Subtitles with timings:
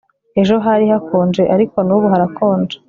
[0.41, 2.75] Ejo hari hakonje ariko nubu harakonje